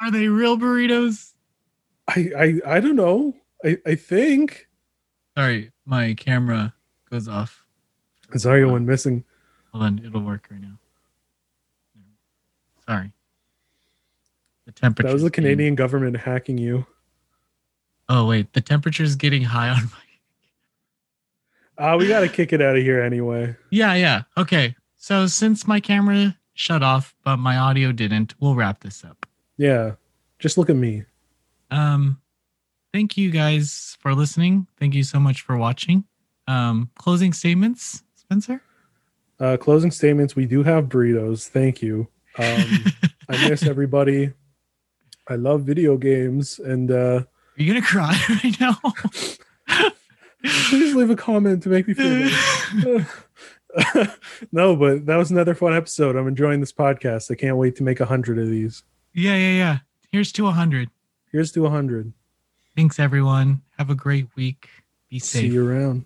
[0.00, 1.32] Are they real burritos?
[2.08, 3.34] I I, I don't know.
[3.64, 4.66] I, I think.
[5.36, 6.74] Sorry, my camera
[7.10, 7.64] goes off.
[8.36, 9.24] Sorry, one missing.
[9.72, 10.78] Hold on, it'll work right now.
[12.86, 13.12] Sorry.
[14.66, 15.08] The temperature.
[15.08, 16.86] That was the Canadian government hacking you.
[18.08, 19.90] Oh wait, the temperature's getting high on my.
[21.78, 23.56] Ah, we got to kick it out of here anyway.
[23.70, 24.22] Yeah, yeah.
[24.36, 24.74] Okay.
[24.96, 29.24] So since my camera shut off, but my audio didn't, we'll wrap this up.
[29.60, 29.96] Yeah.
[30.38, 31.04] Just look at me.
[31.70, 32.18] Um,
[32.94, 34.66] thank you guys for listening.
[34.78, 36.04] Thank you so much for watching.
[36.48, 38.62] Um, closing statements, Spencer.
[39.38, 40.34] Uh, closing statements.
[40.34, 41.46] We do have burritos.
[41.46, 42.08] Thank you.
[42.38, 42.64] Um,
[43.28, 44.32] I miss everybody.
[45.28, 46.58] I love video games.
[46.58, 48.78] And uh, Are you gonna cry right now?
[50.70, 52.30] please leave a comment to make me feel
[52.82, 54.16] better.
[54.52, 56.16] no, but that was another fun episode.
[56.16, 57.30] I'm enjoying this podcast.
[57.30, 58.84] I can't wait to make a hundred of these.
[59.14, 59.78] Yeah, yeah, yeah.
[60.12, 60.90] Here's to 100.
[61.32, 62.12] Here's to a hundred.
[62.76, 63.62] Thanks, everyone.
[63.78, 64.68] Have a great week.
[65.08, 65.42] Be safe.
[65.42, 66.04] See you around.